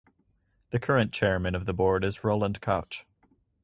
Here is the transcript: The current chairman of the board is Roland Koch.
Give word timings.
The 0.71 0.79
current 0.79 1.13
chairman 1.13 1.53
of 1.53 1.67
the 1.67 1.75
board 1.75 2.03
is 2.03 2.23
Roland 2.23 2.59
Koch. 2.59 3.05